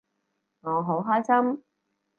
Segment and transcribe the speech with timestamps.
[0.61, 1.63] 我好開心